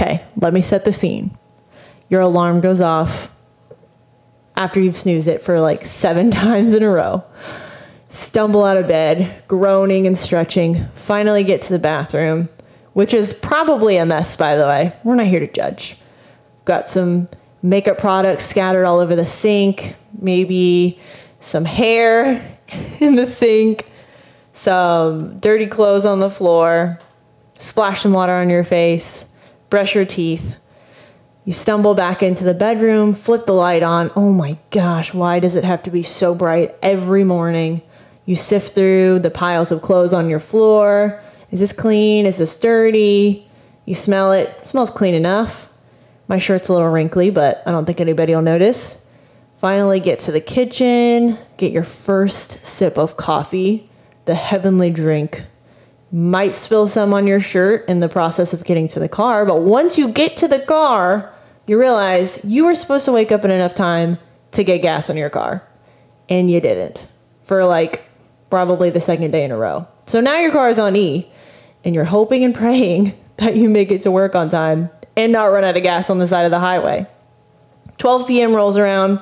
[0.00, 1.36] Okay, let me set the scene.
[2.08, 3.32] Your alarm goes off
[4.54, 7.24] after you've snoozed it for like seven times in a row.
[8.08, 12.48] Stumble out of bed, groaning and stretching, finally get to the bathroom,
[12.92, 14.92] which is probably a mess, by the way.
[15.02, 15.96] We're not here to judge.
[16.64, 17.28] Got some
[17.60, 21.00] makeup products scattered all over the sink, maybe
[21.40, 22.56] some hair
[23.00, 23.90] in the sink,
[24.52, 27.00] some dirty clothes on the floor,
[27.58, 29.24] splash some water on your face,
[29.70, 30.56] brush your teeth.
[31.44, 34.10] You stumble back into the bedroom, flip the light on.
[34.14, 37.82] Oh my gosh, why does it have to be so bright every morning?
[38.26, 41.22] You sift through the piles of clothes on your floor.
[41.50, 42.26] Is this clean?
[42.26, 43.48] Is this dirty?
[43.86, 44.50] You smell it.
[44.60, 45.70] it smells clean enough.
[46.28, 49.02] My shirt's a little wrinkly, but I don't think anybody will notice.
[49.56, 53.90] Finally, get to the kitchen, get your first sip of coffee,
[54.26, 55.44] the heavenly drink.
[56.10, 59.60] Might spill some on your shirt in the process of getting to the car, but
[59.62, 61.32] once you get to the car,
[61.66, 64.18] you realize you were supposed to wake up in enough time
[64.52, 65.62] to get gas on your car,
[66.28, 67.06] and you didn't
[67.42, 68.04] for like
[68.50, 69.86] probably the second day in a row.
[70.06, 71.30] So now your car is on E,
[71.84, 75.46] and you're hoping and praying that you make it to work on time and not
[75.46, 77.06] run out of gas on the side of the highway.
[77.98, 78.54] 12 p.m.
[78.54, 79.20] rolls around.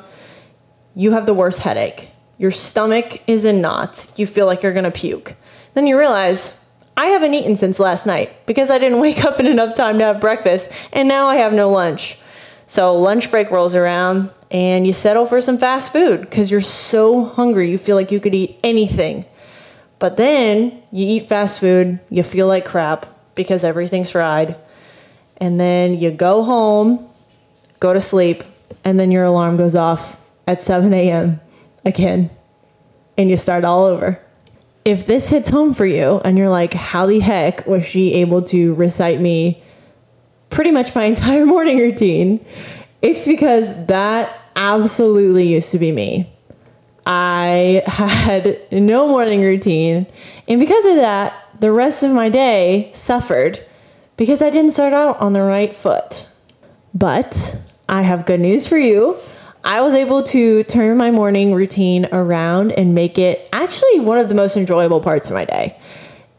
[0.94, 2.10] You have the worst headache.
[2.38, 4.12] Your stomach is in knots.
[4.16, 5.34] You feel like you're to puke.
[5.74, 6.58] Then you realize,
[6.96, 10.04] I haven't eaten since last night because I didn't wake up in enough time to
[10.04, 12.18] have breakfast, and now I have no lunch.
[12.66, 17.24] So lunch break rolls around, and you settle for some fast food because you're so
[17.24, 17.70] hungry.
[17.70, 19.24] You feel like you could eat anything.
[19.98, 24.56] But then you eat fast food, you feel like crap because everything's fried.
[25.38, 27.08] And then you go home,
[27.80, 28.44] go to sleep,
[28.84, 31.40] and then your alarm goes off at 7 a.m.
[31.84, 32.30] again.
[33.16, 34.20] And you start all over.
[34.86, 38.42] If this hits home for you and you're like, how the heck was she able
[38.42, 39.60] to recite me
[40.48, 42.46] pretty much my entire morning routine?
[43.02, 46.32] It's because that absolutely used to be me.
[47.04, 50.06] I had no morning routine.
[50.46, 53.60] And because of that, the rest of my day suffered
[54.16, 56.28] because I didn't start out on the right foot.
[56.94, 59.16] But I have good news for you.
[59.64, 64.28] I was able to turn my morning routine around and make it actually one of
[64.28, 65.76] the most enjoyable parts of my day.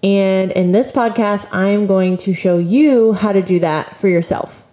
[0.01, 4.07] And in this podcast, I am going to show you how to do that for
[4.07, 4.63] yourself.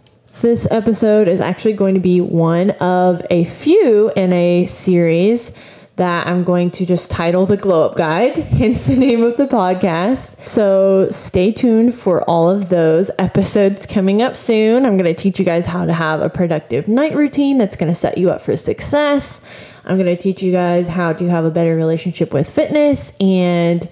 [0.41, 5.53] This episode is actually going to be one of a few in a series
[5.97, 9.47] that I'm going to just title the Glow Up Guide, hence the name of the
[9.47, 10.47] podcast.
[10.47, 14.86] So stay tuned for all of those episodes coming up soon.
[14.86, 17.91] I'm going to teach you guys how to have a productive night routine that's going
[17.91, 19.41] to set you up for success.
[19.84, 23.89] I'm going to teach you guys how to have a better relationship with fitness and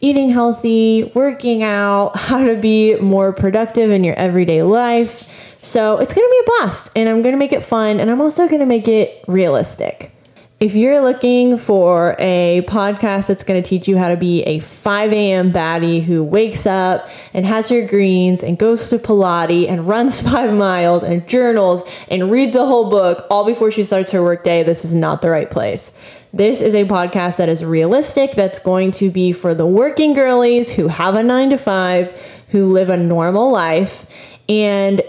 [0.00, 5.28] eating healthy, working out, how to be more productive in your everyday life.
[5.62, 8.10] So it's going to be a blast and I'm going to make it fun and
[8.10, 10.12] I'm also going to make it realistic.
[10.58, 14.60] If you're looking for a podcast that's going to teach you how to be a
[14.60, 15.52] 5 a.m.
[15.52, 20.54] baddie who wakes up and has her greens and goes to Pilates and runs five
[20.54, 24.82] miles and journals and reads a whole book all before she starts her workday, this
[24.82, 25.92] is not the right place.
[26.32, 30.72] This is a podcast that is realistic, that's going to be for the working girlies
[30.72, 32.18] who have a nine to five,
[32.48, 34.06] who live a normal life.
[34.48, 35.02] And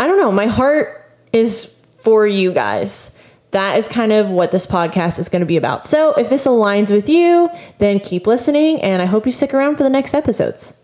[0.00, 3.12] I don't know, my heart is for you guys
[3.50, 5.84] that is kind of what this podcast is going to be about.
[5.84, 9.76] So if this aligns with you, then keep listening and I hope you stick around
[9.76, 10.76] for the next episodes.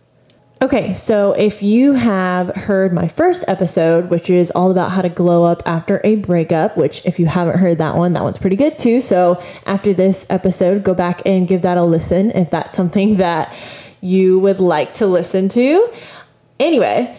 [0.63, 5.11] Okay, so if you have heard my first episode, which is all about how to
[5.11, 8.57] glow up after a breakup, which if you haven't heard that one, that one's pretty
[8.57, 9.03] good too.
[9.03, 13.55] So after this episode, go back and give that a listen if that's something that
[14.01, 15.93] you would like to listen to.
[16.59, 17.15] Anyway,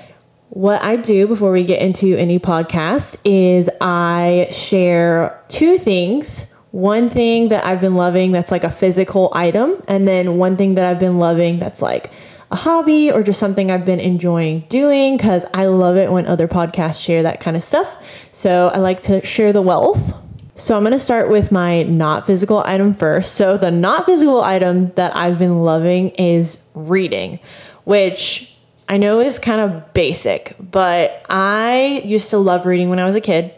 [0.50, 6.52] what I do before we get into any podcast is I share two things.
[6.72, 10.76] One thing that I've been loving that's like a physical item, and then one thing
[10.76, 12.12] that I've been loving that's like
[12.50, 16.48] a hobby or just something I've been enjoying doing because I love it when other
[16.48, 17.96] podcasts share that kind of stuff.
[18.32, 20.14] So I like to share the wealth.
[20.56, 23.36] So I'm going to start with my not physical item first.
[23.36, 27.40] So the not physical item that I've been loving is reading,
[27.84, 28.57] which
[28.90, 33.16] I know is kind of basic, but I used to love reading when I was
[33.16, 33.54] a kid.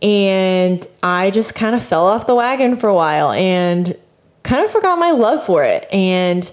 [0.00, 3.96] And I just kind of fell off the wagon for a while and
[4.42, 5.88] kind of forgot my love for it.
[5.92, 6.50] And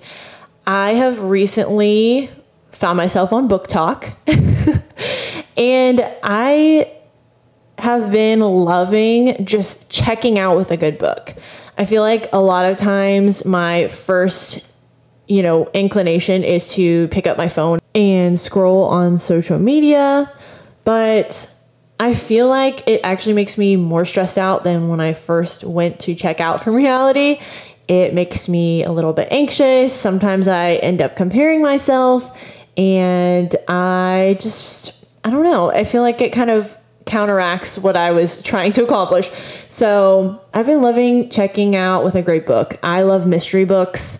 [0.66, 2.30] I have recently
[2.72, 4.14] found myself on BookTok.
[5.58, 6.92] and I
[7.78, 11.36] have been loving just checking out with a good book.
[11.78, 14.68] I feel like a lot of times my first
[15.28, 20.32] you know, inclination is to pick up my phone and scroll on social media.
[20.84, 21.54] But
[22.00, 26.00] I feel like it actually makes me more stressed out than when I first went
[26.02, 27.40] to check out from reality.
[27.88, 29.94] It makes me a little bit anxious.
[29.94, 32.38] Sometimes I end up comparing myself
[32.78, 34.94] and I just,
[35.24, 35.72] I don't know.
[35.72, 39.30] I feel like it kind of counteracts what I was trying to accomplish.
[39.70, 42.80] So I've been loving checking out with a great book.
[42.82, 44.20] I love mystery books.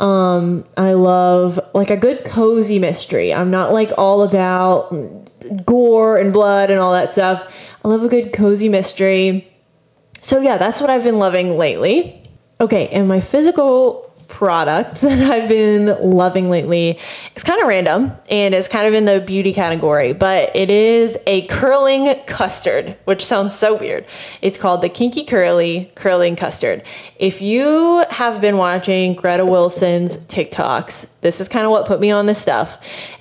[0.00, 3.34] Um, I love like a good cozy mystery.
[3.34, 4.90] I'm not like all about
[5.66, 7.46] gore and blood and all that stuff.
[7.84, 9.46] I love a good cozy mystery.
[10.22, 12.22] So yeah, that's what I've been loving lately.
[12.60, 16.98] Okay, and my physical product that I've been loving lately.
[17.34, 21.18] It's kind of random and it's kind of in the beauty category, but it is
[21.26, 24.06] a curling custard, which sounds so weird.
[24.40, 26.82] It's called the Kinky Curly Curling Custard.
[27.16, 32.10] If you have been watching Greta Wilson's TikToks, this is kind of what put me
[32.10, 32.78] on this stuff.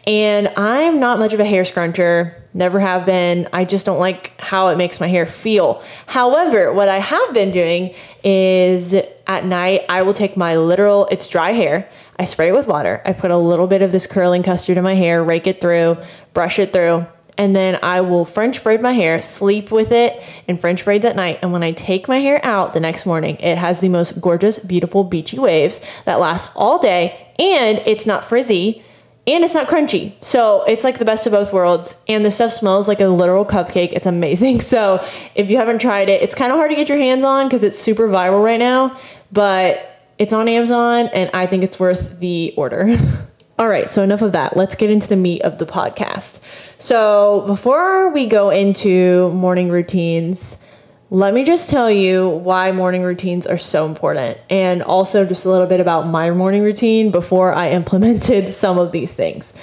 [0.07, 3.47] And I'm not much of a hair scruncher Never have been.
[3.53, 5.83] I just don't like how it makes my hair feel.
[6.07, 7.93] However, what I have been doing
[8.23, 8.95] is
[9.27, 11.87] at night, I will take my literal, it's dry hair.
[12.17, 13.01] I spray it with water.
[13.05, 15.97] I put a little bit of this curling custard in my hair, rake it through,
[16.33, 17.05] brush it through,
[17.39, 21.15] and then I will French braid my hair, sleep with it in French braids at
[21.15, 21.39] night.
[21.41, 24.59] And when I take my hair out the next morning, it has the most gorgeous,
[24.59, 27.27] beautiful, beachy waves that last all day.
[27.39, 28.83] And it's not frizzy
[29.29, 30.13] and it's not crunchy.
[30.23, 31.95] So it's like the best of both worlds.
[32.07, 33.91] And the stuff smells like a literal cupcake.
[33.93, 34.61] It's amazing.
[34.69, 35.03] So
[35.33, 37.63] if you haven't tried it, it's kind of hard to get your hands on because
[37.63, 38.95] it's super viral right now,
[39.31, 42.95] but it's on Amazon and I think it's worth the order.
[43.59, 44.55] All right, so enough of that.
[44.55, 46.39] Let's get into the meat of the podcast.
[46.77, 50.63] So before we go into morning routines,
[51.11, 55.49] let me just tell you why morning routines are so important and also just a
[55.49, 59.53] little bit about my morning routine before I implemented some of these things.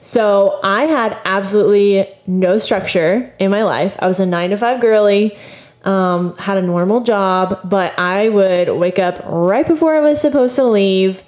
[0.00, 3.96] So, I had absolutely no structure in my life.
[3.98, 5.36] I was a nine to five girly,
[5.84, 10.54] um, had a normal job, but I would wake up right before I was supposed
[10.56, 11.24] to leave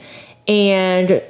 [0.47, 1.23] and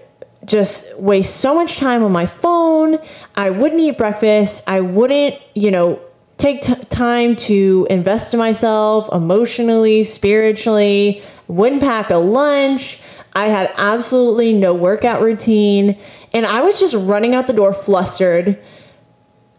[0.44, 2.98] just waste so much time on my phone.
[3.34, 4.64] I wouldn't eat breakfast.
[4.66, 6.00] I wouldn't, you know,
[6.38, 13.00] take t- time to invest in myself emotionally, spiritually, wouldn't pack a lunch.
[13.34, 15.98] I had absolutely no workout routine.
[16.32, 18.58] And I was just running out the door flustered.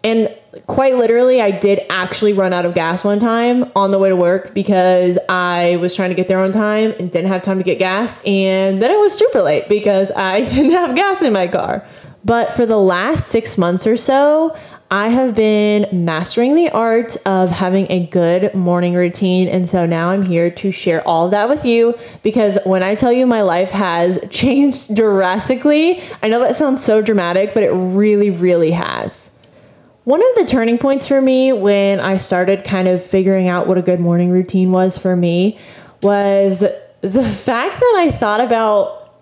[0.03, 0.35] And
[0.67, 4.15] quite literally, I did actually run out of gas one time on the way to
[4.15, 7.63] work because I was trying to get there on time and didn't have time to
[7.63, 8.21] get gas.
[8.25, 11.85] And then it was super late because I didn't have gas in my car.
[12.23, 14.55] But for the last six months or so,
[14.91, 19.47] I have been mastering the art of having a good morning routine.
[19.47, 21.93] And so now I'm here to share all that with you
[22.23, 27.03] because when I tell you my life has changed drastically, I know that sounds so
[27.03, 29.29] dramatic, but it really, really has.
[30.05, 33.77] One of the turning points for me when I started kind of figuring out what
[33.77, 35.59] a good morning routine was for me
[36.01, 36.61] was
[37.01, 39.13] the fact that I thought about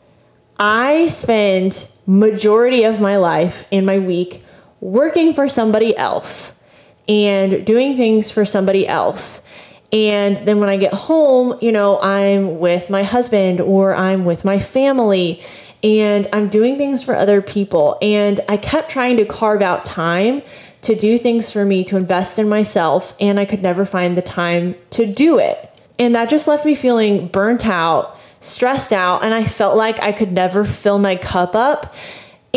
[0.57, 4.43] I spent majority of my life in my week
[4.81, 6.59] working for somebody else
[7.07, 9.43] and doing things for somebody else.
[9.91, 14.43] And then when I get home, you know, I'm with my husband or I'm with
[14.43, 15.41] my family
[15.83, 17.97] and I'm doing things for other people.
[18.01, 20.41] And I kept trying to carve out time
[20.81, 24.21] to do things for me, to invest in myself, and I could never find the
[24.21, 25.81] time to do it.
[25.99, 30.11] And that just left me feeling burnt out, stressed out, and I felt like I
[30.11, 31.93] could never fill my cup up.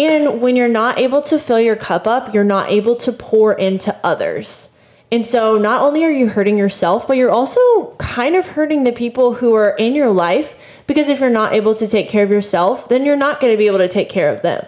[0.06, 3.52] And when you're not able to fill your cup up, you're not able to pour
[3.52, 4.72] into others.
[5.12, 8.92] And so not only are you hurting yourself, but you're also kind of hurting the
[8.92, 10.54] people who are in your life
[10.86, 13.58] because if you're not able to take care of yourself, then you're not going to
[13.58, 14.64] be able to take care of them.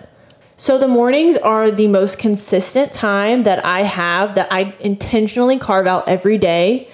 [0.57, 5.87] So the mornings are the most consistent time that I have that I intentionally carve
[5.87, 6.89] out every day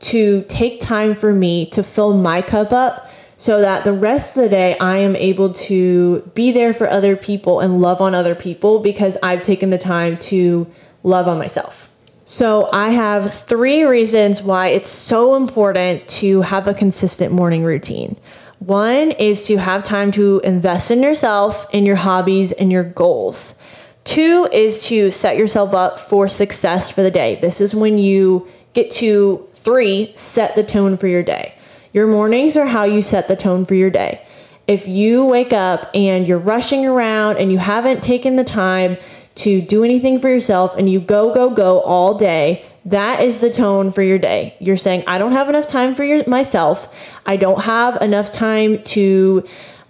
[0.00, 3.09] to take time for me to fill my cup up
[3.40, 7.16] so that the rest of the day I am able to be there for other
[7.16, 10.70] people and love on other people because I've taken the time to
[11.04, 11.90] love on myself.
[12.26, 18.18] So, I have three reasons why it's so important to have a consistent morning routine.
[18.58, 23.54] One is to have time to invest in yourself, in your hobbies, and your goals.
[24.04, 27.38] Two is to set yourself up for success for the day.
[27.40, 31.54] This is when you get to three, set the tone for your day.
[31.92, 34.24] Your mornings are how you set the tone for your day.
[34.68, 38.96] If you wake up and you're rushing around and you haven't taken the time
[39.36, 43.50] to do anything for yourself and you go, go, go all day, that is the
[43.50, 44.54] tone for your day.
[44.60, 46.92] You're saying, I don't have enough time for your, myself.
[47.26, 49.44] I don't have enough time to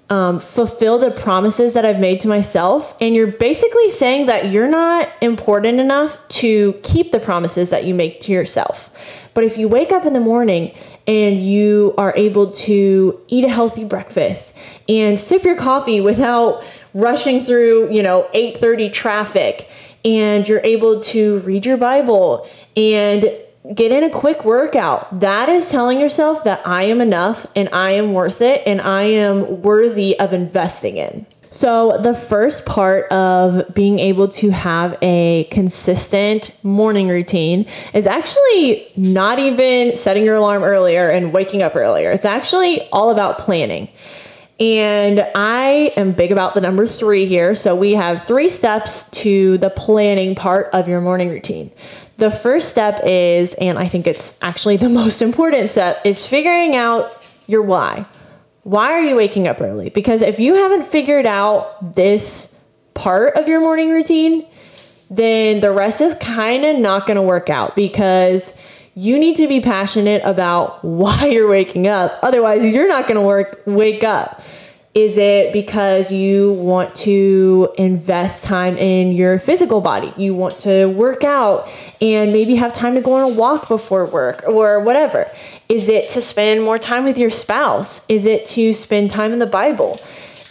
[0.09, 2.97] um, fulfill the promises that I've made to myself.
[3.01, 7.95] And you're basically saying that you're not important enough to keep the promises that you
[7.95, 8.91] make to yourself.
[9.35, 10.75] But if you wake up in the morning
[11.11, 14.57] and you are able to eat a healthy breakfast
[14.89, 16.63] and sip your coffee without
[16.95, 19.69] rushing through, you know, 8:30 traffic
[20.05, 23.29] and you're able to read your Bible and
[23.75, 25.19] get in a quick workout.
[25.19, 29.03] That is telling yourself that I am enough and I am worth it and I
[29.03, 31.27] am worthy of investing in.
[31.53, 38.87] So, the first part of being able to have a consistent morning routine is actually
[38.97, 42.13] not even setting your alarm earlier and waking up earlier.
[42.13, 43.91] It's actually all about planning.
[44.61, 47.57] And I am big about the number three here.
[47.57, 51.73] So, we have three steps to the planning part of your morning routine.
[52.19, 56.77] The first step is, and I think it's actually the most important step, is figuring
[56.77, 58.07] out your why.
[58.63, 59.91] Why are you waking up early?
[59.91, 62.55] Because if you haven't figured out this
[62.95, 64.47] part of your morning routine,
[65.09, 68.55] then the rest is kind of not going to work out because
[68.95, 72.19] you need to be passionate about why you're waking up.
[72.23, 74.43] Otherwise, you're not going to work wake up.
[74.93, 80.13] Is it because you want to invest time in your physical body?
[80.17, 81.69] You want to work out
[82.01, 85.31] and maybe have time to go on a walk before work or whatever?
[85.71, 88.03] Is it to spend more time with your spouse?
[88.09, 90.01] Is it to spend time in the Bible?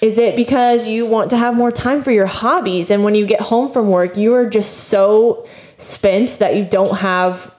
[0.01, 3.25] Is it because you want to have more time for your hobbies and when you
[3.25, 5.45] get home from work, you are just so
[5.77, 7.53] spent that you don't have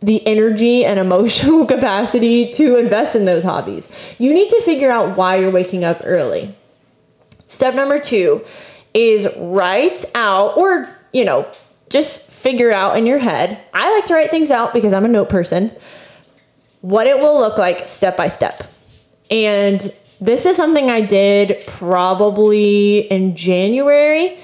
[0.00, 3.90] the energy and emotional capacity to invest in those hobbies.
[4.18, 6.54] You need to figure out why you're waking up early.
[7.48, 8.44] Step number two
[8.94, 11.50] is write out, or, you know,
[11.88, 13.60] just figure out in your head.
[13.74, 15.72] I like to write things out because I'm a note person,
[16.80, 18.70] what it will look like step by step.
[19.30, 24.38] And this is something I did probably in January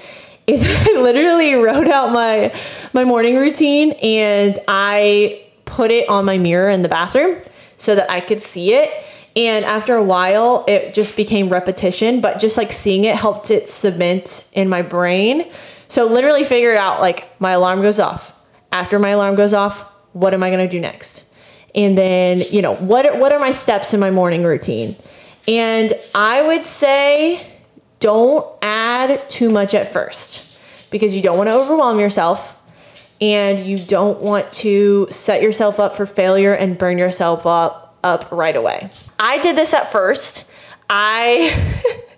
[0.47, 2.53] is I literally wrote out my
[2.93, 7.41] my morning routine and I put it on my mirror in the bathroom
[7.77, 8.89] so that I could see it.
[9.35, 13.69] And after a while, it just became repetition, but just like seeing it helped it
[13.69, 15.51] cement in my brain.
[15.89, 18.33] So literally figured out like my alarm goes off.
[18.71, 19.81] After my alarm goes off,
[20.13, 21.23] what am I going to do next?
[21.77, 24.95] And then, you know, what are, what are my steps in my morning routine?
[25.47, 27.47] And I would say
[27.99, 30.57] don't add too much at first
[30.89, 32.55] because you don't want to overwhelm yourself
[33.21, 38.31] and you don't want to set yourself up for failure and burn yourself up up
[38.31, 38.89] right away.
[39.19, 40.45] I did this at first.
[40.89, 41.51] I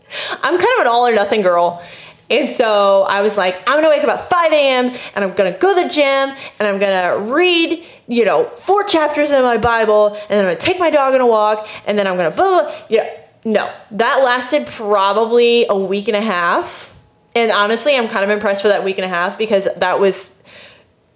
[0.43, 1.83] I'm kind of an all or nothing girl.
[2.29, 4.95] And so I was like, I'm gonna wake up at 5 a.m.
[5.15, 9.31] and I'm gonna go to the gym and I'm gonna read, you know, four chapters
[9.31, 12.07] in my Bible and then I'm gonna take my dog on a walk and then
[12.07, 13.09] I'm gonna blah, blah, yeah.
[13.45, 16.95] No, that lasted probably a week and a half.
[17.35, 20.35] And honestly, I'm kind of impressed for that week and a half because that was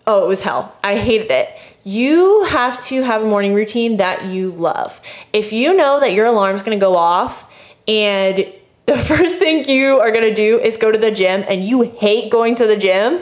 [0.07, 0.75] oh, it was hell.
[0.83, 1.49] I hated it.
[1.83, 5.01] You have to have a morning routine that you love.
[5.33, 7.49] If you know that your alarm is going to go off
[7.87, 8.45] and
[8.85, 12.31] the first thing you are to do is go to the gym and you hate
[12.31, 13.21] going to the gym,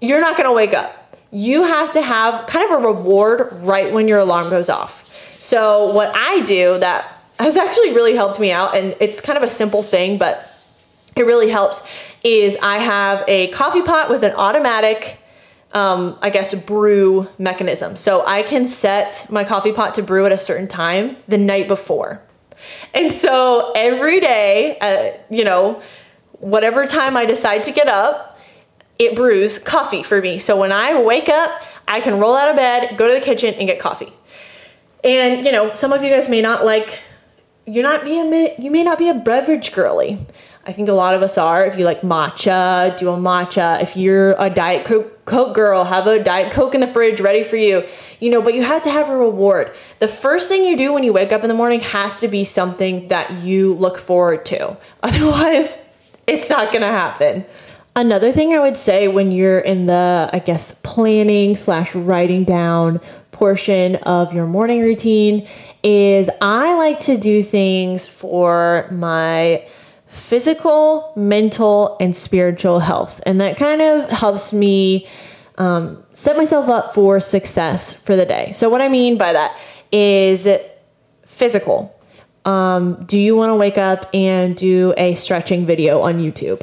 [0.00, 1.16] you're not to wake up.
[1.30, 5.08] You have to have kind of a reward right when your alarm goes off.
[5.40, 9.42] So, what I do that has actually really helped me out, and it's kind of
[9.42, 10.48] a simple thing, but
[11.16, 11.82] it really helps,
[12.22, 15.18] is I have a coffee pot with an automatic
[15.74, 17.96] um, I guess, brew mechanism.
[17.96, 21.68] So I can set my coffee pot to brew at a certain time the night
[21.68, 22.22] before.
[22.94, 25.82] And so every day, uh, you know,
[26.32, 28.38] whatever time I decide to get up,
[28.98, 30.38] it brews coffee for me.
[30.38, 33.54] So when I wake up, I can roll out of bed, go to the kitchen,
[33.54, 34.12] and get coffee.
[35.04, 37.00] And you know, some of you guys may not like
[37.66, 40.18] you're not be a you may not be a beverage girly.
[40.64, 41.66] I think a lot of us are.
[41.66, 43.82] If you like matcha, do a matcha.
[43.82, 47.42] If you're a Diet Coke, Coke girl, have a Diet Coke in the fridge ready
[47.42, 47.84] for you.
[48.22, 49.74] You know, but you have to have a reward.
[49.98, 52.44] The first thing you do when you wake up in the morning has to be
[52.44, 54.76] something that you look forward to.
[55.02, 55.76] Otherwise,
[56.28, 57.44] it's not going to happen.
[57.96, 63.00] Another thing I would say when you're in the, I guess, planning slash writing down
[63.32, 65.48] portion of your morning routine
[65.82, 69.66] is I like to do things for my
[70.06, 73.20] physical, mental, and spiritual health.
[73.26, 75.08] And that kind of helps me
[75.62, 78.50] um, set myself up for success for the day.
[78.52, 79.56] So, what I mean by that
[79.92, 80.48] is
[81.24, 81.96] physical.
[82.44, 86.62] Um, do you want to wake up and do a stretching video on YouTube?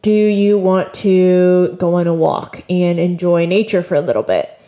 [0.00, 4.58] Do you want to go on a walk and enjoy nature for a little bit?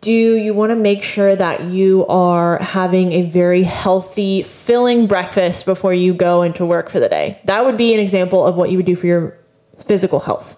[0.00, 5.64] Do you want to make sure that you are having a very healthy, filling breakfast
[5.64, 7.40] before you go into work for the day?
[7.44, 9.38] That would be an example of what you would do for your
[9.86, 10.56] physical health.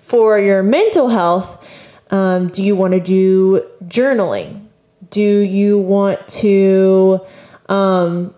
[0.00, 1.59] For your mental health,
[2.10, 4.66] um, do you want to do journaling?
[5.10, 7.20] Do you want to
[7.68, 8.34] um,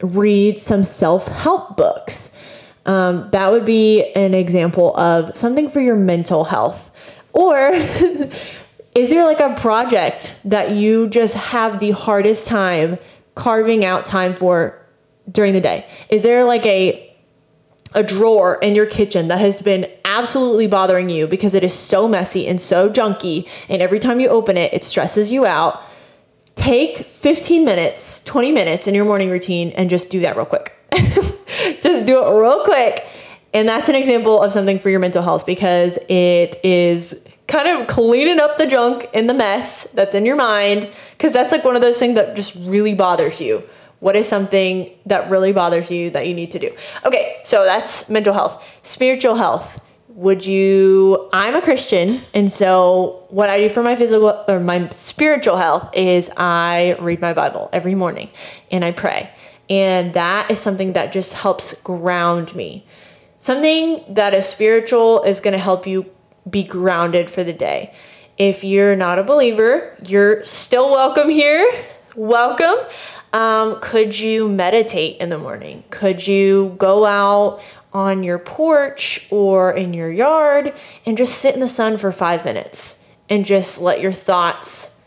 [0.00, 2.32] read some self help books?
[2.84, 6.90] Um, that would be an example of something for your mental health.
[7.32, 7.58] Or
[8.94, 12.98] is there like a project that you just have the hardest time
[13.34, 14.80] carving out time for
[15.30, 15.86] during the day?
[16.08, 17.05] Is there like a
[17.94, 22.08] a drawer in your kitchen that has been absolutely bothering you because it is so
[22.08, 25.82] messy and so junky and every time you open it it stresses you out.
[26.54, 30.72] Take 15 minutes, 20 minutes in your morning routine and just do that real quick.
[31.80, 33.06] just do it real quick.
[33.52, 37.14] And that's an example of something for your mental health because it is
[37.46, 41.52] kind of cleaning up the junk and the mess that's in your mind because that's
[41.52, 43.62] like one of those things that just really bothers you.
[44.06, 46.70] What is something that really bothers you that you need to do?
[47.04, 48.64] Okay, so that's mental health.
[48.84, 49.80] Spiritual health.
[50.10, 54.88] Would you I'm a Christian and so what I do for my physical or my
[54.90, 58.30] spiritual health is I read my Bible every morning
[58.70, 59.28] and I pray.
[59.68, 62.86] And that is something that just helps ground me.
[63.40, 66.06] Something that is spiritual is going to help you
[66.48, 67.92] be grounded for the day.
[68.38, 71.66] If you're not a believer, you're still welcome here.
[72.16, 72.78] Welcome.
[73.34, 75.84] Um, could you meditate in the morning?
[75.90, 77.60] Could you go out
[77.92, 80.72] on your porch or in your yard
[81.04, 84.98] and just sit in the sun for five minutes and just let your thoughts,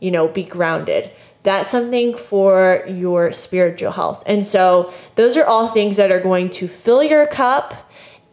[0.00, 1.10] you know, be grounded?
[1.42, 4.22] That's something for your spiritual health.
[4.24, 7.74] And so, those are all things that are going to fill your cup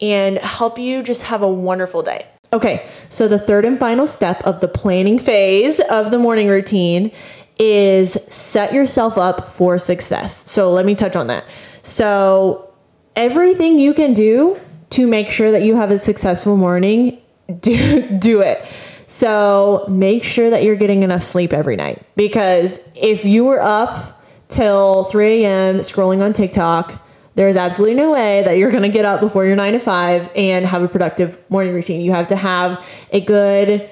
[0.00, 2.26] and help you just have a wonderful day.
[2.54, 7.10] Okay, so the third and final step of the planning phase of the morning routine
[7.58, 10.50] is set yourself up for success.
[10.50, 11.44] So let me touch on that.
[11.82, 12.72] So,
[13.16, 14.58] everything you can do
[14.90, 17.20] to make sure that you have a successful morning,
[17.60, 18.64] do, do it.
[19.06, 24.22] So, make sure that you're getting enough sleep every night because if you were up
[24.48, 25.78] till 3 a.m.
[25.78, 27.00] scrolling on TikTok,
[27.34, 29.78] there is absolutely no way that you're going to get up before your nine to
[29.78, 32.02] five and have a productive morning routine.
[32.02, 33.88] You have to have a good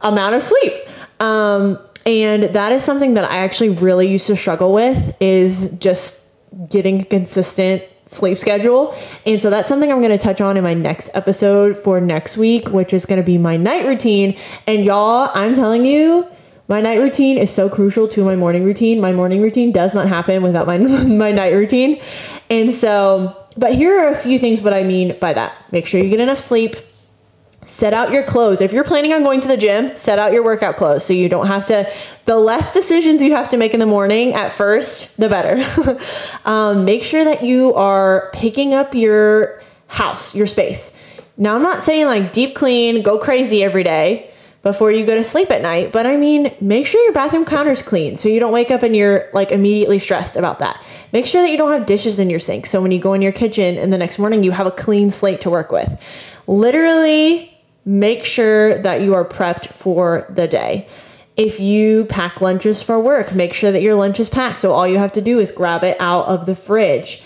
[0.00, 0.72] amount of sleep.
[1.18, 6.20] Um, and that is something that I actually really used to struggle with is just
[6.68, 8.94] getting a consistent sleep schedule.
[9.24, 12.36] And so that's something I'm going to touch on in my next episode for next
[12.36, 14.36] week, which is going to be my night routine.
[14.66, 16.28] And y'all, I'm telling you,
[16.68, 19.00] my night routine is so crucial to my morning routine.
[19.00, 22.00] My morning routine does not happen without my my night routine.
[22.48, 25.54] And so, but here are a few things what I mean by that.
[25.72, 26.76] Make sure you get enough sleep.
[27.66, 28.60] Set out your clothes.
[28.60, 31.28] If you're planning on going to the gym, set out your workout clothes so you
[31.28, 31.90] don't have to.
[32.26, 35.64] The less decisions you have to make in the morning at first, the better.
[36.44, 40.96] um, make sure that you are picking up your house, your space.
[41.36, 44.30] Now, I'm not saying like deep clean, go crazy every day
[44.62, 45.92] before you go to sleep at night.
[45.92, 48.94] But I mean, make sure your bathroom counter's clean so you don't wake up and
[48.94, 50.82] you're like immediately stressed about that.
[51.12, 52.66] Make sure that you don't have dishes in your sink.
[52.66, 55.10] So when you go in your kitchen in the next morning, you have a clean
[55.10, 55.90] slate to work with.
[56.46, 57.53] Literally
[57.84, 60.88] make sure that you are prepped for the day.
[61.36, 64.60] If you pack lunches for work, make sure that your lunch is packed.
[64.60, 67.22] So all you have to do is grab it out of the fridge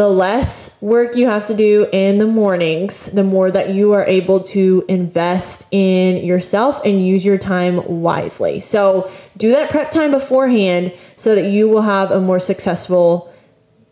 [0.00, 4.06] the less work you have to do in the mornings, the more that you are
[4.06, 8.60] able to invest in yourself and use your time wisely.
[8.60, 13.30] So, do that prep time beforehand so that you will have a more successful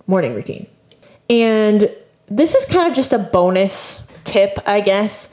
[0.07, 0.67] morning routine.
[1.29, 1.95] And
[2.27, 5.31] this is kind of just a bonus tip, I guess,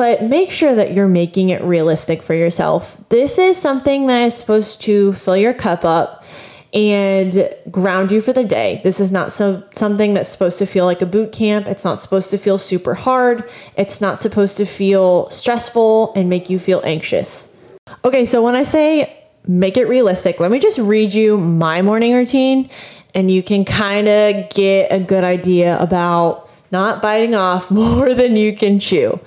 [0.00, 2.96] but make sure that you're making it realistic for yourself.
[3.10, 6.24] This is something that is supposed to fill your cup up
[6.72, 8.80] and ground you for the day.
[8.82, 11.66] This is not so something that's supposed to feel like a boot camp.
[11.66, 13.46] It's not supposed to feel super hard.
[13.76, 17.50] It's not supposed to feel stressful and make you feel anxious.
[18.02, 22.14] Okay, so when I say make it realistic, let me just read you my morning
[22.14, 22.70] routine
[23.14, 28.38] and you can kind of get a good idea about not biting off more than
[28.38, 29.20] you can chew.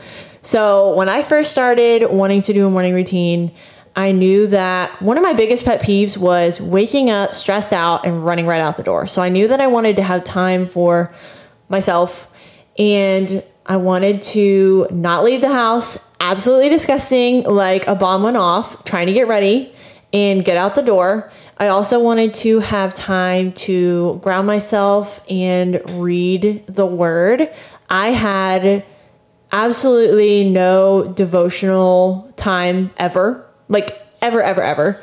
[0.43, 3.53] So, when I first started wanting to do a morning routine,
[3.95, 8.25] I knew that one of my biggest pet peeves was waking up stressed out and
[8.25, 9.05] running right out the door.
[9.05, 11.13] So I knew that I wanted to have time for
[11.69, 12.27] myself
[12.77, 18.83] and I wanted to not leave the house absolutely disgusting, like a bomb went off,
[18.83, 19.73] trying to get ready
[20.11, 21.31] and get out the door.
[21.57, 27.53] I also wanted to have time to ground myself and read the word.
[27.89, 28.85] I had
[29.53, 35.01] absolutely no devotional time ever like ever, ever, ever.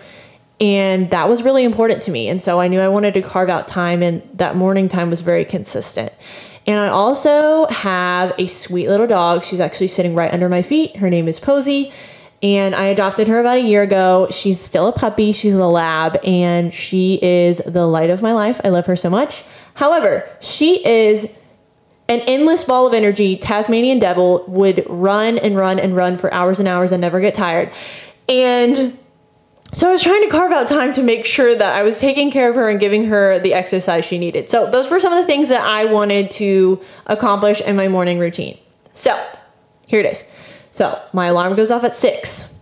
[0.61, 2.29] And that was really important to me.
[2.29, 5.23] And so I knew I wanted to carve out time, and that morning time was
[5.23, 6.13] very consistent.
[6.67, 9.43] And I also have a sweet little dog.
[9.43, 10.97] She's actually sitting right under my feet.
[10.97, 11.93] Her name is Posey.
[12.43, 14.29] And I adopted her about a year ago.
[14.31, 15.33] She's still a puppy.
[15.33, 18.61] She's a lab, and she is the light of my life.
[18.65, 19.45] I love her so much.
[19.75, 21.29] However, she is
[22.11, 23.37] an endless ball of energy.
[23.37, 27.35] Tasmanian devil would run and run and run for hours and hours and never get
[27.35, 27.73] tired.
[28.29, 28.99] And
[29.73, 32.33] so I was trying to carve out time to make sure that I was taking
[32.33, 34.51] care of her and giving her the exercise she needed.
[34.51, 38.18] So those were some of the things that I wanted to accomplish in my morning
[38.18, 38.59] routine.
[38.94, 39.16] So
[39.87, 40.27] here it is.
[40.73, 42.53] So my alarm goes off at six.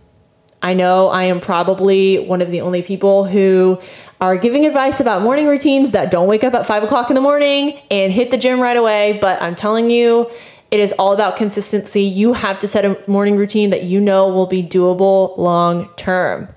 [0.61, 3.81] I know I am probably one of the only people who
[4.21, 7.21] are giving advice about morning routines that don't wake up at five o'clock in the
[7.21, 9.17] morning and hit the gym right away.
[9.21, 10.29] But I'm telling you,
[10.71, 12.03] it is all about consistency.
[12.03, 16.49] You have to set a morning routine that you know will be doable long term.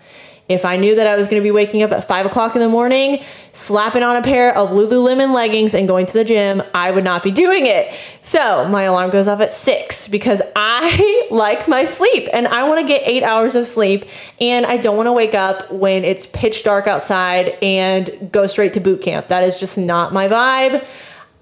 [0.52, 2.60] If I knew that I was going to be waking up at five o'clock in
[2.60, 6.90] the morning, slapping on a pair of Lululemon leggings and going to the gym, I
[6.90, 7.94] would not be doing it.
[8.22, 12.80] So my alarm goes off at six because I like my sleep and I want
[12.80, 14.04] to get eight hours of sleep.
[14.40, 18.74] And I don't want to wake up when it's pitch dark outside and go straight
[18.74, 19.28] to boot camp.
[19.28, 20.84] That is just not my vibe.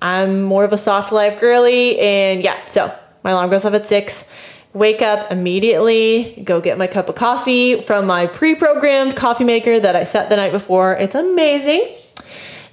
[0.03, 1.99] I'm more of a soft life girly.
[2.01, 4.27] And yeah, so my alarm goes off at six
[4.73, 9.81] wake up immediately, go get my cup of coffee from my pre programmed coffee maker
[9.81, 10.95] that I set the night before.
[10.97, 11.95] It's amazing.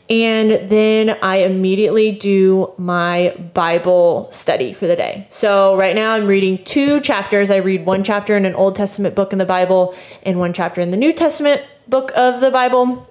[0.09, 5.27] And then I immediately do my Bible study for the day.
[5.29, 7.51] So, right now I'm reading two chapters.
[7.51, 10.79] I read one chapter in an Old Testament book in the Bible and one chapter
[10.79, 13.05] in the New Testament book of the Bible.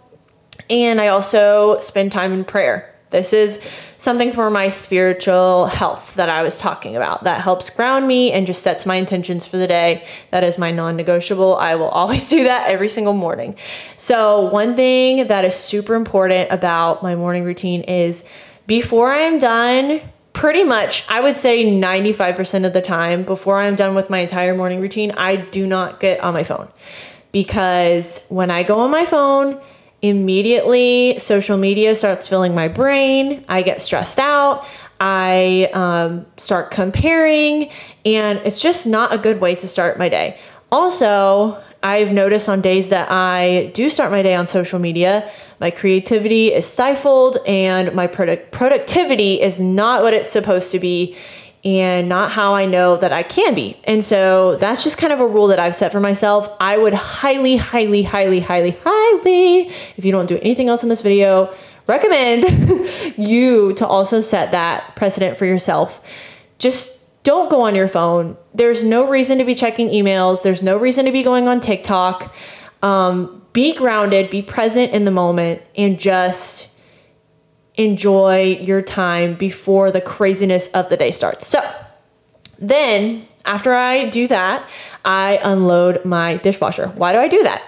[0.70, 2.94] And I also spend time in prayer.
[3.10, 3.60] This is
[3.98, 8.46] something for my spiritual health that I was talking about that helps ground me and
[8.46, 10.06] just sets my intentions for the day.
[10.30, 11.56] That is my non negotiable.
[11.56, 13.54] I will always do that every single morning.
[13.96, 18.24] So, one thing that is super important about my morning routine is
[18.66, 20.00] before I'm done,
[20.32, 24.54] pretty much, I would say 95% of the time, before I'm done with my entire
[24.54, 26.68] morning routine, I do not get on my phone.
[27.32, 29.60] Because when I go on my phone,
[30.08, 33.44] immediately social media starts filling my brain.
[33.48, 34.66] I get stressed out.
[34.98, 37.70] I um, start comparing,
[38.04, 40.38] and it's just not a good way to start my day.
[40.72, 45.70] Also, I've noticed on days that I do start my day on social media, my
[45.70, 51.16] creativity is stifled and my product productivity is not what it's supposed to be
[51.66, 53.76] and not how I know that I can be.
[53.82, 56.48] And so that's just kind of a rule that I've set for myself.
[56.60, 61.00] I would highly, highly, highly, highly, highly, if you don't do anything else in this
[61.00, 61.52] video,
[61.88, 62.44] recommend
[63.18, 66.00] you to also set that precedent for yourself.
[66.58, 68.36] Just don't go on your phone.
[68.54, 72.32] There's no reason to be checking emails, there's no reason to be going on TikTok.
[72.80, 76.68] Um, be grounded, be present in the moment, and just
[77.76, 81.46] enjoy your time before the craziness of the day starts.
[81.46, 81.60] So,
[82.58, 84.68] then after I do that,
[85.04, 86.88] I unload my dishwasher.
[86.88, 87.62] Why do I do that?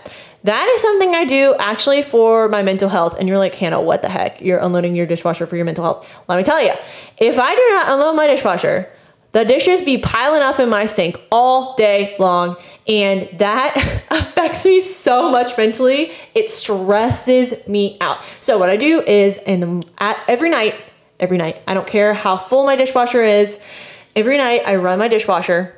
[0.44, 3.16] That is something I do actually for my mental health.
[3.18, 4.40] And you're like, Hannah, what the heck?
[4.40, 6.06] You're unloading your dishwasher for your mental health.
[6.28, 6.72] Let me tell you,
[7.18, 8.88] if I do not unload my dishwasher,
[9.32, 12.56] the dishes be piling up in my sink all day long.
[12.88, 16.12] And that affects me so much mentally.
[16.34, 18.20] It stresses me out.
[18.40, 20.74] So what I do is in the, at every night,
[21.20, 23.60] every night, I don't care how full my dishwasher is,
[24.16, 25.74] every night I run my dishwasher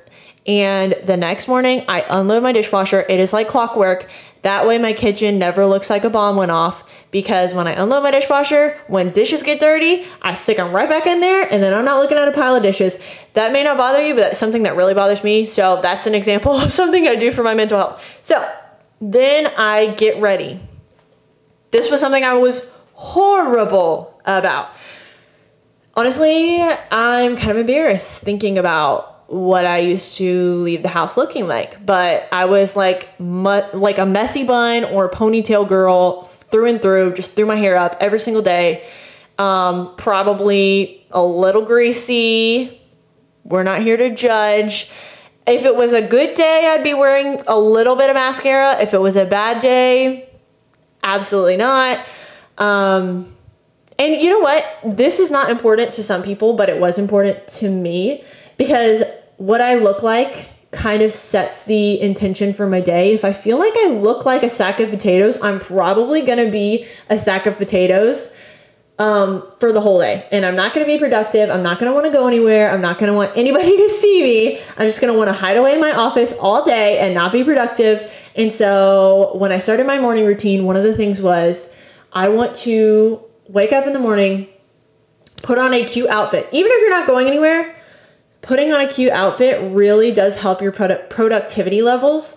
[0.46, 3.04] and the next morning I unload my dishwasher.
[3.08, 4.08] It is like clockwork.
[4.42, 8.02] That way my kitchen never looks like a bomb went off because when I unload
[8.02, 11.74] my dishwasher, when dishes get dirty, I stick them right back in there and then
[11.74, 12.98] I'm not looking at a pile of dishes.
[13.32, 15.44] That may not bother you, but that's something that really bothers me.
[15.44, 18.04] So that's an example of something I do for my mental health.
[18.22, 18.48] So
[19.00, 20.60] then I get ready.
[21.70, 24.70] This was something I was horrible about.
[25.94, 31.46] Honestly, I'm kind of embarrassed thinking about what I used to leave the house looking
[31.46, 36.82] like, but I was like mu- like a messy bun or ponytail girl through and
[36.82, 38.88] through, just threw my hair up every single day.
[39.38, 42.80] Um, probably a little greasy.
[43.44, 44.90] We're not here to judge.
[45.46, 48.80] If it was a good day, I'd be wearing a little bit of mascara.
[48.80, 50.28] If it was a bad day,
[51.02, 52.04] absolutely not.
[52.58, 53.26] Um,
[53.98, 54.64] and you know what?
[54.84, 58.22] This is not important to some people, but it was important to me
[58.58, 59.02] because
[59.38, 63.12] what I look like kind of sets the intention for my day.
[63.12, 66.50] If I feel like I look like a sack of potatoes, I'm probably going to
[66.50, 68.32] be a sack of potatoes.
[69.00, 70.28] um, for the whole day.
[70.30, 71.48] And I'm not going to be productive.
[71.48, 72.70] I'm not going to want to go anywhere.
[72.70, 74.60] I'm not going to want anybody to see me.
[74.76, 77.32] I'm just going to want to hide away in my office all day and not
[77.32, 78.12] be productive.
[78.36, 81.70] And so when I started my morning routine, one of the things was
[82.12, 84.48] I want to wake up in the morning,
[85.42, 86.46] put on a cute outfit.
[86.52, 87.74] Even if you're not going anywhere,
[88.42, 92.36] putting on a cute outfit really does help your product productivity levels.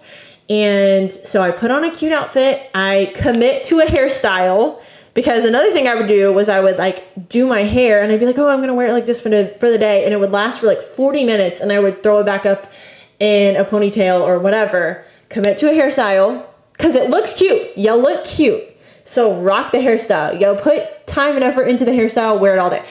[0.50, 4.82] And so I put on a cute outfit, I commit to a hairstyle
[5.14, 8.20] because another thing I would do was I would like do my hair and I'd
[8.20, 10.14] be like, oh, I'm gonna wear it like this for the for the day, and
[10.14, 12.72] it would last for like 40 minutes, and I would throw it back up
[13.20, 15.06] in a ponytail or whatever.
[15.30, 17.76] Commit to a hairstyle because it looks cute.
[17.78, 18.64] You look cute,
[19.06, 20.40] so rock the hairstyle.
[20.40, 22.40] Yo, put time and effort into the hairstyle.
[22.40, 22.84] Wear it all day,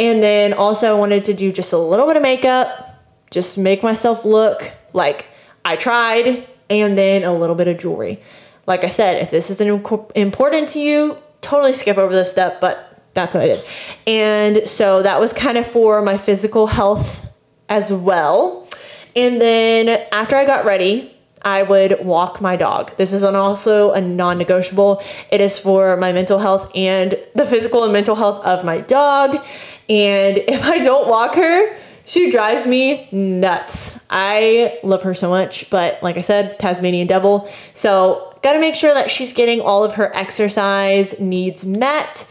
[0.00, 3.82] and then also I wanted to do just a little bit of makeup, just make
[3.82, 5.26] myself look like
[5.64, 8.22] I tried, and then a little bit of jewelry.
[8.66, 13.02] Like I said, if this isn't important to you, totally skip over this step, but
[13.14, 13.64] that's what I did.
[14.06, 17.26] And so that was kind of for my physical health
[17.68, 18.68] as well.
[19.16, 22.96] And then after I got ready, I would walk my dog.
[22.96, 25.02] This is also a non negotiable.
[25.30, 29.44] It is for my mental health and the physical and mental health of my dog.
[29.88, 34.04] And if I don't walk her, she drives me nuts.
[34.08, 37.50] I love her so much, but like I said, Tasmanian devil.
[37.74, 42.26] So got to make sure that she's getting all of her exercise needs met.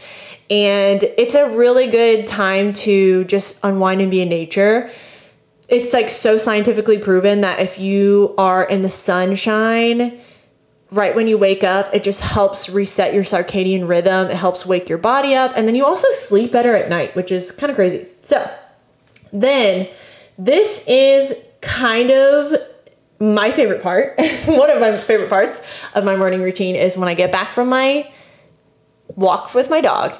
[0.50, 4.90] And it's a really good time to just unwind and be in nature.
[5.68, 10.18] It's like so scientifically proven that if you are in the sunshine,
[10.90, 14.30] right when you wake up, it just helps reset your circadian rhythm.
[14.30, 15.52] It helps wake your body up.
[15.54, 18.06] And then you also sleep better at night, which is kind of crazy.
[18.22, 18.50] So,
[19.32, 19.88] then
[20.38, 22.54] this is kind of
[23.20, 25.60] my favorite part, one of my favorite parts
[25.94, 28.10] of my morning routine is when I get back from my
[29.16, 30.14] walk with my dog.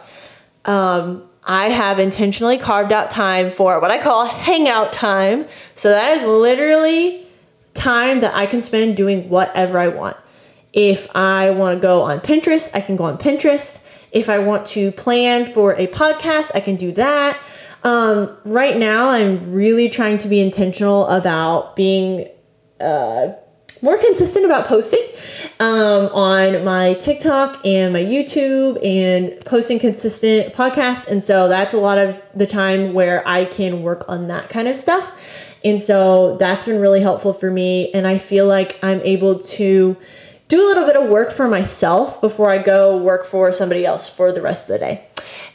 [0.65, 5.47] Um, I have intentionally carved out time for what I call hangout time.
[5.77, 7.27] So that is literally
[7.75, 10.17] time that I can spend doing whatever I want.
[10.79, 13.83] If I want to go on Pinterest, I can go on Pinterest.
[14.13, 17.37] If I want to plan for a podcast, I can do that.
[17.83, 22.29] Um, right now, I'm really trying to be intentional about being
[22.81, 23.31] uh,
[23.83, 25.05] more consistent about posting
[25.59, 31.09] um, on my TikTok and my YouTube and posting consistent podcasts.
[31.09, 34.69] And so that's a lot of the time where I can work on that kind
[34.69, 35.13] of stuff.
[35.65, 37.91] And so that's been really helpful for me.
[37.91, 39.97] And I feel like I'm able to
[40.49, 44.09] do a little bit of work for myself before I go work for somebody else
[44.09, 45.05] for the rest of the day.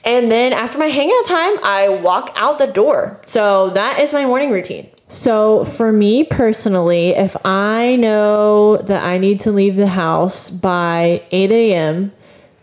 [0.03, 3.19] And then after my hangout time, I walk out the door.
[3.25, 4.89] So that is my morning routine.
[5.09, 11.21] So, for me personally, if I know that I need to leave the house by
[11.29, 12.11] 8 a.m.,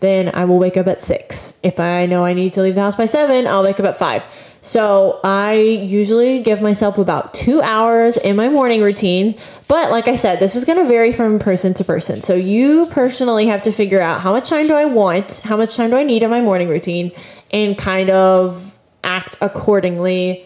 [0.01, 1.53] then I will wake up at 6.
[1.63, 3.95] If I know I need to leave the house by 7, I'll wake up at
[3.95, 4.25] 5.
[4.63, 9.35] So, I usually give myself about two hours in my morning routine.
[9.67, 12.21] But, like I said, this is going to vary from person to person.
[12.21, 15.75] So, you personally have to figure out how much time do I want, how much
[15.75, 17.11] time do I need in my morning routine,
[17.49, 20.45] and kind of act accordingly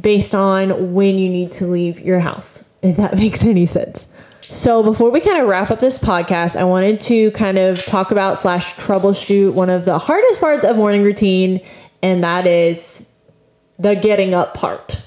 [0.00, 4.06] based on when you need to leave your house, if that makes any sense.
[4.42, 8.12] So, before we kind of wrap up this podcast, I wanted to kind of talk
[8.12, 11.60] about slash troubleshoot one of the hardest parts of morning routine,
[12.00, 13.10] and that is
[13.78, 15.00] the getting up part.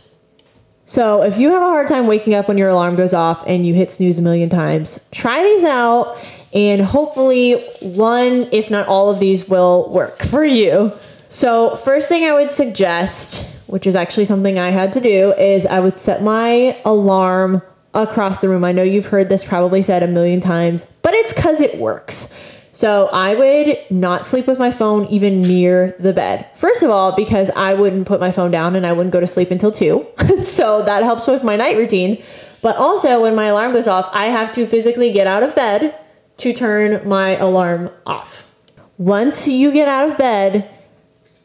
[0.85, 3.65] So, if you have a hard time waking up when your alarm goes off and
[3.65, 6.17] you hit snooze a million times, try these out,
[6.51, 10.91] and hopefully, one, if not all of these, will work for you.
[11.29, 15.65] So, first thing I would suggest which is actually something I had to do, is
[15.65, 17.61] I would set my alarm
[17.93, 18.63] across the room.
[18.63, 22.33] I know you've heard this probably said a million times, but it's because it works.
[22.79, 26.45] So I would not sleep with my phone even near the bed.
[26.55, 29.27] First of all, because I wouldn't put my phone down and I wouldn't go to
[29.27, 30.07] sleep until two.
[30.43, 32.23] so that helps with my night routine.
[32.61, 35.93] But also, when my alarm goes off, I have to physically get out of bed
[36.37, 38.49] to turn my alarm off.
[38.97, 40.69] Once you get out of bed,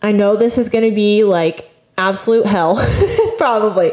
[0.02, 1.68] I know this is going to be like
[1.98, 2.76] absolute hell,
[3.38, 3.90] probably.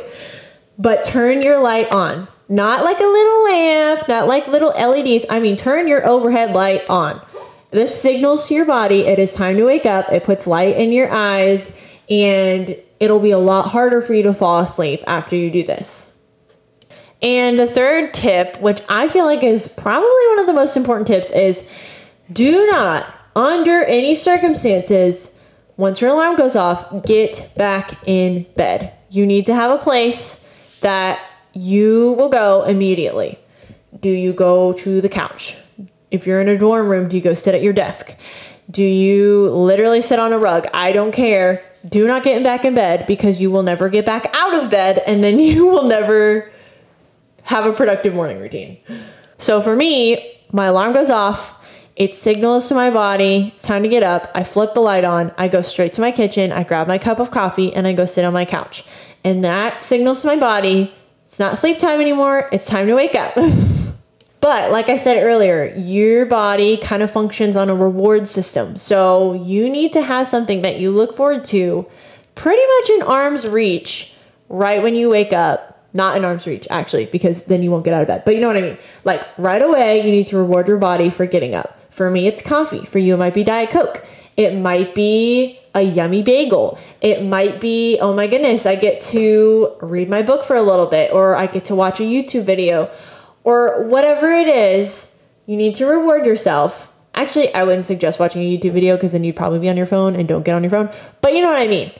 [0.78, 2.28] But turn your light on.
[2.50, 5.26] Not like a little lamp, not like little LEDs.
[5.28, 7.20] I mean, turn your overhead light on.
[7.72, 10.12] This signals to your body it is time to wake up.
[10.12, 11.72] It puts light in your eyes,
[12.10, 16.14] and it'll be a lot harder for you to fall asleep after you do this.
[17.22, 21.08] And the third tip, which I feel like is probably one of the most important
[21.08, 21.64] tips, is
[22.32, 23.06] do not,
[23.36, 25.32] under any circumstances,
[25.78, 28.94] once your alarm goes off, get back in bed.
[29.10, 30.44] You need to have a place
[30.82, 31.20] that
[31.54, 33.40] you will go immediately.
[34.00, 35.58] Do you go to the couch?
[36.12, 38.16] If you're in a dorm room, do you go sit at your desk?
[38.70, 40.68] Do you literally sit on a rug?
[40.74, 41.64] I don't care.
[41.88, 45.00] Do not get back in bed because you will never get back out of bed
[45.08, 46.52] and then you will never
[47.44, 48.78] have a productive morning routine.
[49.40, 51.58] So for me, my alarm goes off.
[51.96, 54.32] It signals to my body, it's time to get up.
[54.34, 55.34] I flip the light on.
[55.38, 56.52] I go straight to my kitchen.
[56.52, 58.86] I grab my cup of coffee and I go sit on my couch.
[59.24, 60.94] And that signals to my body,
[61.24, 62.50] it's not sleep time anymore.
[62.52, 63.36] It's time to wake up.
[64.42, 68.78] But like I said earlier, your body kind of functions on a reward system.
[68.78, 71.86] So you need to have something that you look forward to
[72.34, 74.14] pretty much in arm's reach
[74.50, 75.68] right when you wake up.
[75.94, 78.24] Not in arm's reach, actually, because then you won't get out of bed.
[78.26, 78.78] But you know what I mean?
[79.04, 81.78] Like right away, you need to reward your body for getting up.
[81.92, 82.86] For me, it's coffee.
[82.86, 84.04] For you, it might be Diet Coke.
[84.38, 86.80] It might be a yummy bagel.
[87.02, 90.88] It might be, oh my goodness, I get to read my book for a little
[90.88, 92.90] bit, or I get to watch a YouTube video
[93.44, 96.92] or whatever it is, you need to reward yourself.
[97.14, 99.86] Actually, I wouldn't suggest watching a YouTube video because then you'd probably be on your
[99.86, 100.90] phone and don't get on your phone.
[101.22, 101.92] But you know what I mean.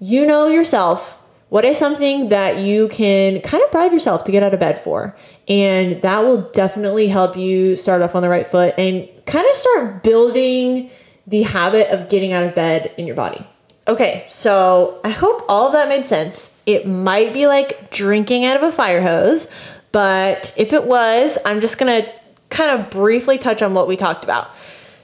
[0.00, 1.16] You know yourself.
[1.48, 4.78] What is something that you can kind of bribe yourself to get out of bed
[4.78, 5.16] for?
[5.48, 9.54] And that will definitely help you start off on the right foot and kind of
[9.56, 10.90] start building
[11.26, 13.44] the habit of getting out of bed in your body.
[13.88, 16.60] Okay, so I hope all of that made sense.
[16.66, 19.48] It might be like drinking out of a fire hose,
[19.92, 22.12] but if it was, I'm just going to
[22.48, 24.50] kind of briefly touch on what we talked about.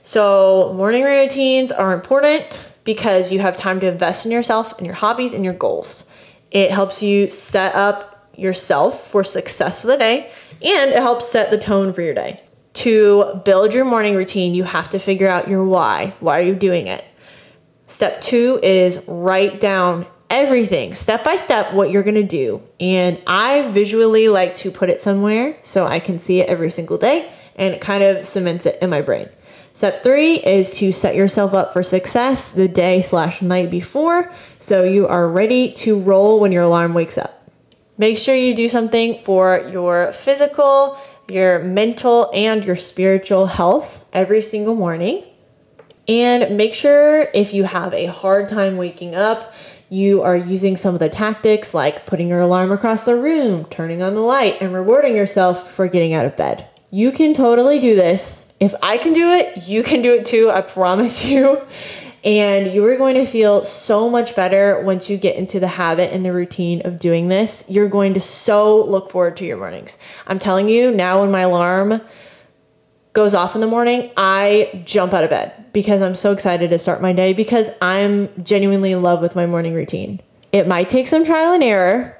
[0.03, 4.95] So, morning routines are important because you have time to invest in yourself and your
[4.95, 6.05] hobbies and your goals.
[6.51, 10.31] It helps you set up yourself for success for the day
[10.63, 12.41] and it helps set the tone for your day.
[12.75, 16.15] To build your morning routine, you have to figure out your why.
[16.21, 17.05] Why are you doing it?
[17.87, 22.63] Step two is write down everything step by step what you're going to do.
[22.81, 26.99] And I visually like to put it somewhere so I can see it every single
[26.99, 29.29] day and it kind of cements it in my brain.
[29.75, 34.85] Step three is to set yourself up for success the day slash night before so
[34.85, 37.51] you are ready to roll when your alarm wakes up.
[37.99, 44.43] Make sure you do something for your physical, your mental, and your spiritual health every
[44.43, 45.25] single morning.
[46.09, 49.53] And make sure if you have a hard time waking up,
[49.89, 54.03] you are using some of the tactics like putting your alarm across the room, turning
[54.03, 56.69] on the light, and rewarding yourself for getting out of bed.
[56.91, 58.53] You can totally do this.
[58.59, 61.63] If I can do it, you can do it too, I promise you.
[62.25, 66.13] And you are going to feel so much better once you get into the habit
[66.13, 67.65] and the routine of doing this.
[67.69, 69.97] You're going to so look forward to your mornings.
[70.27, 72.01] I'm telling you, now when my alarm
[73.17, 76.79] goes off in the morning, I jump out of bed because I'm so excited to
[76.79, 80.21] start my day because I'm genuinely in love with my morning routine.
[80.53, 82.15] It might take some trial and error,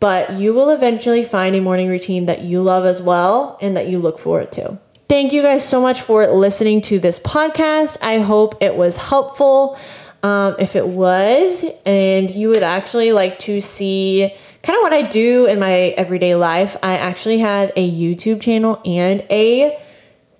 [0.00, 3.86] but you will eventually find a morning routine that you love as well and that
[3.86, 4.76] you look forward to.
[5.08, 7.98] Thank you guys so much for listening to this podcast.
[8.02, 9.78] I hope it was helpful.
[10.24, 14.34] Um, if it was, and you would actually like to see
[14.64, 18.82] kind of what I do in my everyday life, I actually have a YouTube channel
[18.84, 19.85] and a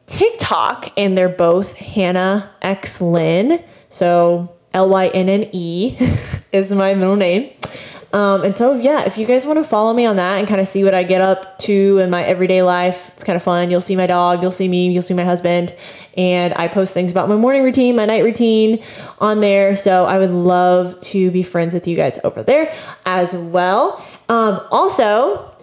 [0.07, 3.63] TikTok, and they're both Hannah X Lynne.
[3.89, 5.97] So L Y N N E
[6.53, 7.51] is my middle name.
[8.13, 10.61] Um, and so, yeah, if you guys want to follow me on that and kind
[10.61, 13.71] of see what I get up to in my everyday life, it's kind of fun.
[13.71, 15.75] You'll see my dog, you'll see me, you'll see my husband,
[16.17, 18.83] and I post things about my morning routine, my night routine
[19.19, 19.77] on there.
[19.77, 22.73] So I would love to be friends with you guys over there
[23.05, 24.03] as well.
[24.29, 25.56] Um, also,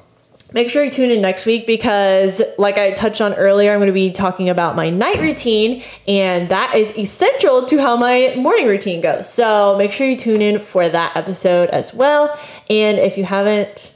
[0.53, 3.87] make sure you tune in next week because, like I touched on earlier, I'm going
[3.87, 8.67] to be talking about my night routine, and that is essential to how my morning
[8.67, 9.31] routine goes.
[9.31, 12.37] So make sure you tune in for that episode as well.
[12.69, 13.93] And if you haven't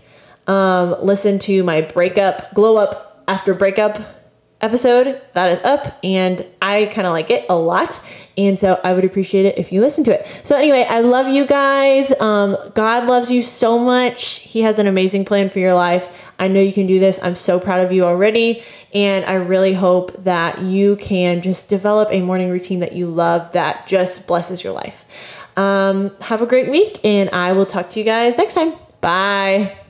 [0.47, 4.15] um, listened to my breakup, glow up after breakup
[4.59, 7.99] episode that is up and I kind of like it a lot
[8.37, 10.27] and so I would appreciate it if you listen to it.
[10.43, 12.11] So anyway, I love you guys.
[12.19, 14.39] Um, God loves you so much.
[14.39, 16.07] He has an amazing plan for your life.
[16.39, 17.19] I know you can do this.
[17.21, 18.63] I'm so proud of you already.
[18.93, 23.51] And I really hope that you can just develop a morning routine that you love
[23.53, 25.05] that just blesses your life.
[25.55, 28.75] Um, have a great week, and I will talk to you guys next time.
[29.01, 29.86] Bye.